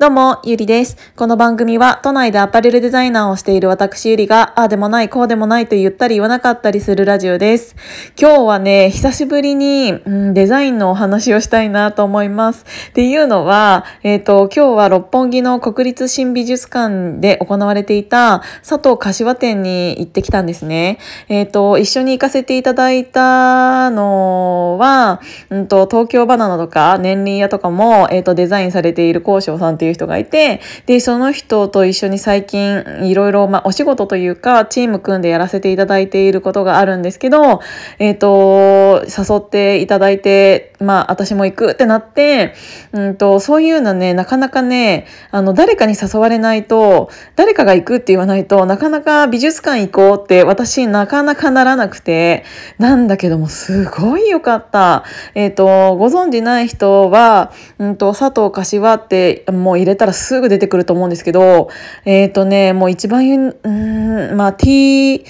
[0.00, 0.96] どうも、ゆりです。
[1.16, 7.74] この番組は、都内でアパレルデザイナーをしている私ゆりが、ああでもない、こうでもないと言ったり言わなかったりするラジオです。
[8.16, 12.64] 今日はね、久しぶりに、うん、デザインのお話をしたいなと思います。
[12.90, 21.00] っていうのは、えっ、ー、と、今日は六本木の国立新美術館で行われていた佐藤柏店に行ってきたんですね。
[21.28, 25.20] えっ、ー、と、一緒に行かせていただいたのは、
[25.50, 37.60] うんと、東京バナナとか年輪屋とかも、えっ、ー、と、デザインされている交渉さんっていういう人がいて、で、その人と一緒に最近いろいろ、まあ、お仕事というか、チーム組んでやらせていただいていることがあるんですけど、
[37.98, 42.54] えっ、ー、と、誘っていただいて、まあ、私も行くってなって、
[42.92, 52.44] うんと、そういうのね、なかなかね、あの、誰かに誘われないと、誰かが行くって言わないとなかなか美術館行こうって私なかなかならなくて、
[52.78, 55.04] なんだけども、すごい良かった。
[55.34, 61.70] えっ、ー、と、ご存知ない人は、うんと、佐藤柏って、もう入れたらすぐ出てくると思うんですけど、
[62.04, 65.24] えっ、ー、とね、もう一番、うん、まあ T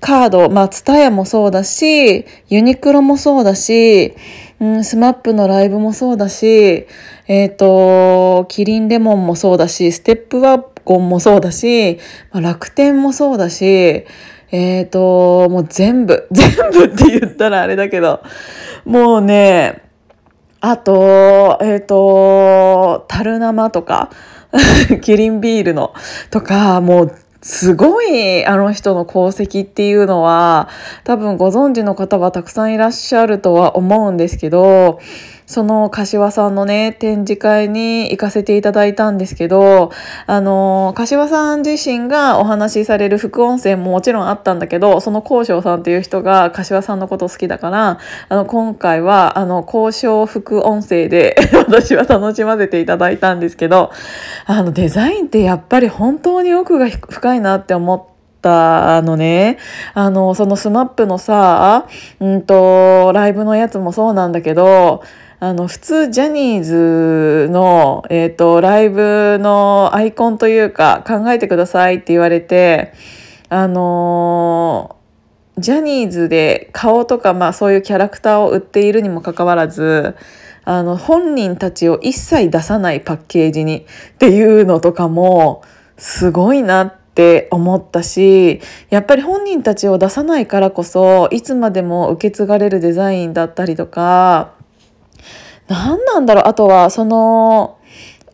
[0.00, 4.14] カード、まあツタヤもそうだし、ユニクロもそうだし、
[4.60, 6.86] うん、 SMAP のライブもそうだし、
[7.26, 11.98] えっ、ー、と、キリンレモンもそうだし、ステップワゴンもそうだし、
[12.30, 13.64] まあ、楽天もそうだし、
[14.52, 18.20] えっ、ー、と、もう全部、 全部って言ったらあれだけど、
[18.84, 19.80] もうね、
[20.60, 24.10] あと、えっ、ー、と、樽生とか、
[25.00, 25.94] キリンビールの
[26.30, 30.68] とか、もうすごいあの人の功績っていうのは
[31.04, 35.00] 多分ご存知の方はたくさんいらっしゃるとは思うんですけど
[35.50, 39.90] その柏さんのね、展示会に行かせていただいたんですけど、
[40.28, 51.34] あの、柏さん自身がお話しされる副音声ももちろんあったんだけど、その交渉さんっていう人が柏さんのこと好きだから、あの、今回は、あの、交渉副音声で
[51.66, 53.90] 私は楽しませていただいたんですけど、
[54.46, 59.58] あの、デザインってやっぱり本当に奥が深いなって思って、たのね。
[59.92, 61.86] あの、そのスマップのさ、
[62.20, 65.02] うんと、ライブのやつもそうなんだけど、
[65.42, 72.92] あの、普通ジャニーズの、えっ、ー、と、ライブのアイコンというか考えてくださいって言われて、
[73.48, 80.14] あのー、ジャニーズで顔とか、まあそういうキャラクターを売っているにもかかわらず、
[80.64, 85.62] あの、本人たちを一切出さないパッケージにっていうのとかも、
[85.96, 94.54] すごいなって思ったしやっぱり本人たちを出さないからこそいつまでも受け継がれるデザインだったりとか
[95.70, 96.44] 何なんだろう？
[96.48, 97.78] あとはその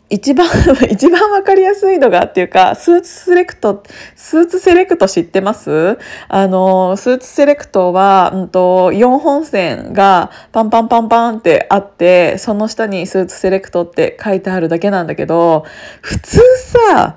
[0.09, 0.47] 一番
[0.91, 3.83] 一番わかりやすいのがっていうかスーツセレクト
[4.15, 5.99] スーツセレクト知ってます？
[6.29, 15.65] あのスーツセレクトは、うんと、4本線がパンパンパンパンってあってその下にスーツセレクトって書いてあるだけなんだけど
[16.01, 16.41] 普通
[16.89, 17.17] さ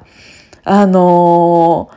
[0.66, 1.90] あの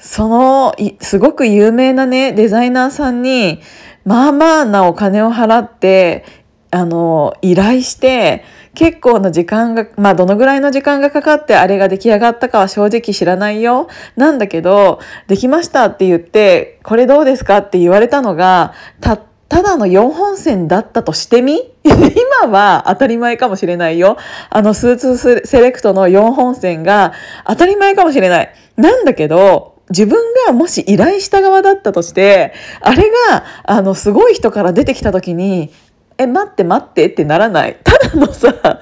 [0.00, 3.60] そのすごく有名なねデザイナーさんに
[4.04, 6.24] まあまあなお金を払って
[6.70, 19.16] あの依頼して結構な時間がまあどのぐらいの時間がかかってあれが出来上がったかは正直知らないよなんだけどできましたって言ってこれどうですかって言われたのがた
[19.48, 21.72] ただの4本線だったとしてみ？
[21.84, 24.18] 今は当たり前かもしれないよ。
[24.50, 27.14] あのスーツセレクトの4本線が
[27.46, 28.54] 当たり前かもしれない。
[28.76, 35.72] なんだけど、自分がもし依頼した側だったとして、あれが、あの、すごい人から出てきた時に、
[36.18, 37.78] え、待って待ってってならない。
[37.84, 38.80] ただのさ、た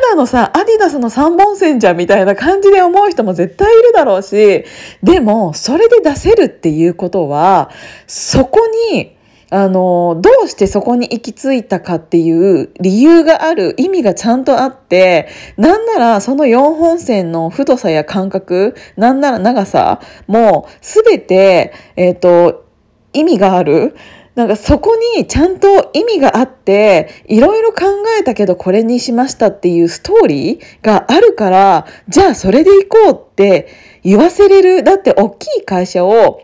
[0.00, 4.64] だのさ、アディダスの3本線じゃんみたいな感じで思う人も絶対いるだろうし、
[5.02, 7.70] でも、それで出せるっていうことは、
[8.06, 8.60] そこ
[8.92, 9.16] に、
[9.48, 22.66] あの、どうしてそこに行き着いたかっていう理由がある、意味がちゃんとあって、なんならその4本線の太さや間隔、なんなら長さもすべて、えっ、ー、と、
[23.14, 23.96] 意味がある。
[24.36, 27.86] なんかそこにちゃんと意味があって、いろいろ考
[28.20, 33.68] えたけどこれにしましたっていうストーリーがあるから、じゃあそれで行こうって
[34.04, 34.84] 言わせれる。
[34.84, 36.42] だって大きい会社を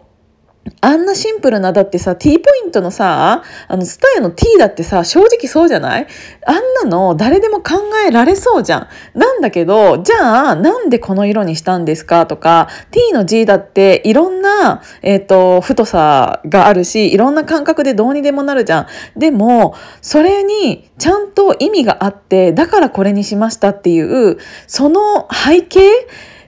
[0.81, 6.06] あんなシンプルな、だってさ、T ポイントのさ、あの、スタヤの T だってさ、正直そうじゃない？
[6.47, 9.19] あんなの誰でも考えられそうじゃん。
[9.19, 12.26] なんだけど、じゃあ、なんでこの色にしたんですか？
[12.26, 18.87] とか、T の G だっていろんな、えっ、ー、と、太さがあるし、いろんな感覚でどうにでもなるじゃん。
[19.19, 24.38] でも、それにちゃんと意味があって、だからこれにしましたっていう、
[24.69, 25.81] その背景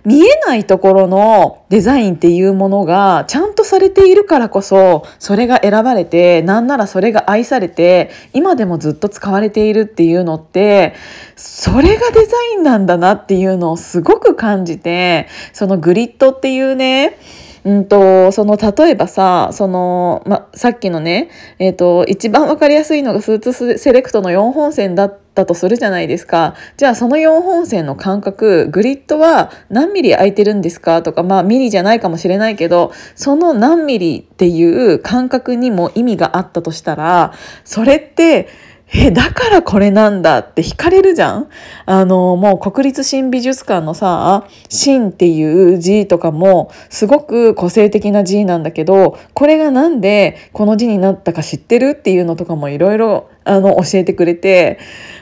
[0.05, 10.95] 見えないところのデザインっていうものがちゃんとされているからこそそれが選ばれてなんならそれが愛されて今でもずっと使われているっていうのって
[11.37, 17.19] それがデザインなんだなっていうのをすごく感じてそのグリッドっていうね
[17.65, 26.55] うんと、その、例えばさ、その、ま、さっきのね、えっ、ー、と、一番わかりやすいのがスーツセレクトの4本線だったとするじゃないですか。
[26.77, 37.33] じゃあ、その4本線の間隔、グリッドは何ミリ空いてるんですかとか、まあ、ミリじゃないかもしれないけど、その何ミリっていう間隔にも意味があったとしたら、
[37.65, 38.49] それって、
[38.93, 41.49] え、だからこれなんだって惹かれるじゃん？
[41.87, 54.79] あの、もう国立新美術館のさ、新っていう字とかもすごく個性的な字なんだけど、これがなんでこの字になったか知ってるっていうのとかもいろいろあの教えてくれて、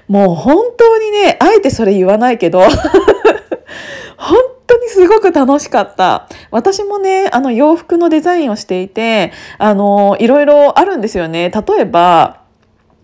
[0.08, 2.60] もう本当にね、あえてそれ言わないけど、
[4.18, 6.28] 本当にすごく楽しかった。
[6.50, 11.50] 私もね、あの洋服のデザインをしていて、あの、いろいろあるんですよね。
[11.50, 12.41] 例えば、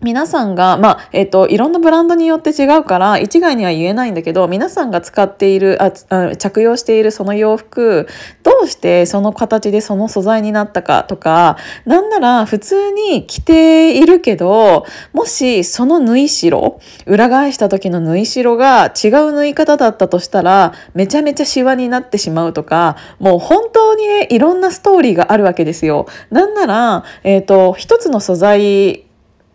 [0.01, 5.91] 皆さんが、まあ、えっ、と、いろんなブランドによって違うから、一概には言えないんだけど、皆さんが使っている、あ
[6.37, 8.07] 着用しているその洋服、
[8.43, 26.07] どうしてその形でその素材になったかとか、なんなら普通に着ているけど、もしその縫い代、裏返した時の縫い代が違う縫い方だったとしたら、めちゃめちゃシワになってしまうとか、もう本当にね、いろんなストーリーがあるわけですよ。
[26.31, 29.08] なんなら、えっ、と、一つの素材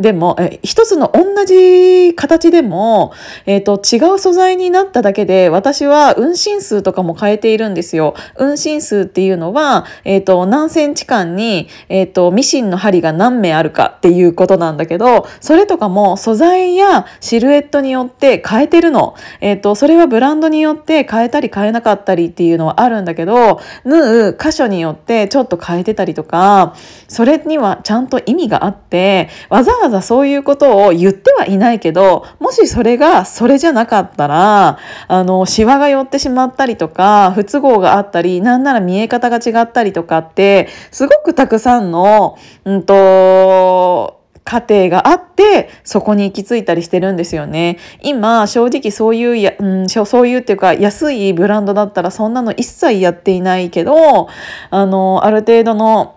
[0.05, 3.15] でも、え一つの同じ形でも、
[3.47, 8.15] えっ、ー、と、違う素材になっただけで、私は運針数とかも変えているんですよ。
[8.37, 19.15] 運針数っていうのは、えっ、ー、と、何センチ間に、えっ、ー、と、ミシンの針が何目あるかっていうことなんだけど、それとかも素材やシルエットによって変えてるの。
[19.41, 26.75] えっ、と、それはブランドによって変えたり変えなかったりっていうのはあるんだけど、縫う箇所によってちょっと変えてたりとか、
[27.09, 47.79] それにはちゃんと意味があって、わざわざそういうことを言ってはいないけど、もしそれがそれじゃなかったら、あの、シワが寄ってしまったりとか、不都合があったり、なんなら見え方が違ったりとかって、すごくたくさんの、うんと、過程があってそこに行き着いたりしてるんですよね。
[48.03, 54.29] 今正直そういうや、うん、そういうっていうか安いブランドだったらそんなの一切やっていないけど
[54.71, 56.17] あのある程度の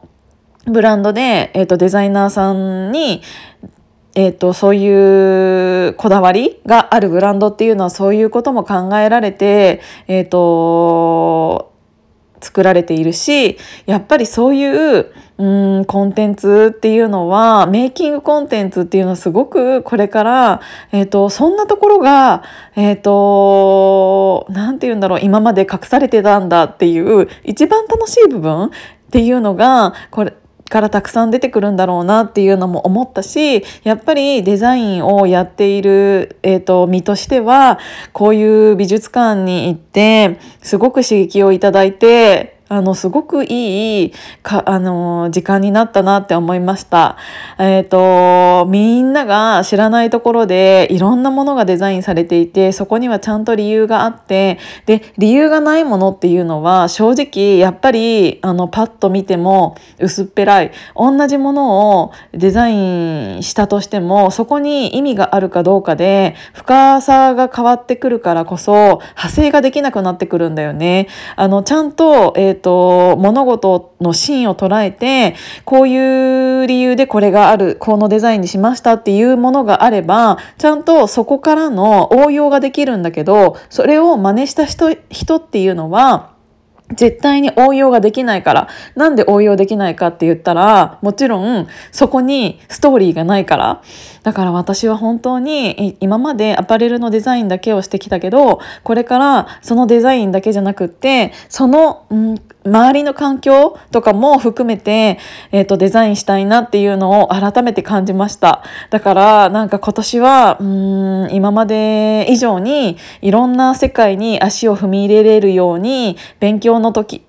[0.66, 3.22] ブランドで、えーと、デザイナーさんに
[4.20, 11.72] えーと、そういうこだわりがあるブランドっていうのはそういうことも考えられて、えーと、
[12.42, 20.62] 作られているしやっぱりそういううんコンテンツっていうのはメイキングコンテンツっていうのはすごくこれから、
[20.92, 22.42] えーと、そんなところが
[22.76, 28.70] えっ、ー、と何て言うんだろう今まで隠されてたんだっていう一番楽しい部分っ
[29.12, 30.34] ていうのがこれ
[30.70, 37.80] からたくさん出てくるんだろうなっていうのも思ったしやっぱりデザインをやっている、えーと、身としては
[38.14, 47.18] こういう美術館に行ってすごく刺激をいただいてあの、すごくいい、か、あの、時間になったなって思いました。
[47.58, 60.72] えっ、ー、と、みんなが知らないところでいろんなものがデザインされていて、そこにはちゃんと理由があって、で、理由がないものっていうのは、正直、やっぱり、あの、パッと見ても薄っぺらい。
[60.96, 71.08] 同じものをデザインしたとしても、そこに意味があるかどうかで、深さが変わってくるからこそ、派生ができなくなってくるんだよね。
[71.38, 75.36] あの、ちゃんと、えっ、ーと、物事の芯を捉えて、
[75.66, 86.37] こういう理由でこれがある、このデザインにしましたっていうものがあれば、ちゃんとそこからの応用ができるんだけど、それを真似した人人っていうのは、
[86.96, 88.68] 絶対に応用ができないから。
[88.96, 93.82] なんで応用できないかって言ったら、もちろんそこにストーリーがないから。
[94.24, 102.36] だから私は本当に今までアパレルのデザインだけをしてきたけど、これからそのデザインだけじゃなくって、その、うん、
[102.68, 105.20] 周りの環境とかも含めて、
[105.52, 108.64] えっ、ー、と、デザインしたいなっていうのを改めて感じました。
[108.90, 117.24] だから、なんか今年は、うん、今まで以上にいろんな世界に足を踏み入れれるように、勉強の時、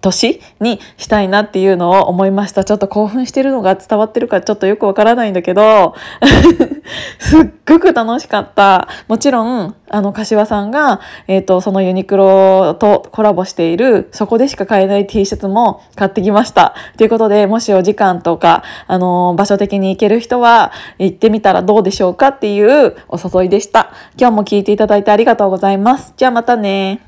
[0.00, 2.64] 年にしたいなっていうのを思いました。
[2.64, 5.94] ちょっと興奮してるのが伝わってるかちょっとよくわからないんだけど、
[7.18, 8.88] すっごく楽しかった。
[9.08, 16.74] もちろん、あの、柏さんが、えっ、ー、と、そのユニクロとコラボしている、そこでしか買えない T シャツも買ってきました。
[16.96, 23.90] ということで、もしお時間とか、あの、場所的に行ける人は、行ってみたらどうでしょうかっていうお誘いでした。
[24.18, 26.12] 今日も聞いていただいてありがとうございます。
[26.16, 27.07] じゃあまたね。